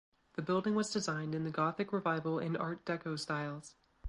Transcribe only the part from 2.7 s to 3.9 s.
Deco styles.